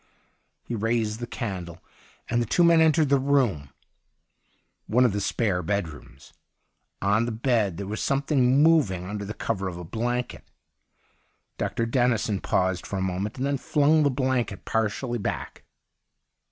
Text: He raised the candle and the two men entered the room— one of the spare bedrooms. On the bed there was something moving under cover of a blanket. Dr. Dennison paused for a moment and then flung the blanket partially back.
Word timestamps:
He 0.63 0.73
raised 0.73 1.19
the 1.19 1.27
candle 1.27 1.79
and 2.27 2.41
the 2.41 2.47
two 2.47 2.63
men 2.63 2.81
entered 2.81 3.09
the 3.09 3.19
room— 3.19 3.69
one 4.87 5.05
of 5.05 5.13
the 5.13 5.21
spare 5.21 5.61
bedrooms. 5.61 6.33
On 7.03 7.25
the 7.25 7.31
bed 7.31 7.77
there 7.77 7.85
was 7.85 8.01
something 8.01 8.63
moving 8.63 9.05
under 9.05 9.31
cover 9.31 9.67
of 9.67 9.77
a 9.77 9.83
blanket. 9.83 10.43
Dr. 11.59 11.85
Dennison 11.85 12.41
paused 12.41 12.87
for 12.87 12.97
a 12.97 13.01
moment 13.03 13.37
and 13.37 13.45
then 13.45 13.59
flung 13.59 14.01
the 14.01 14.09
blanket 14.09 14.65
partially 14.65 15.19
back. 15.19 15.65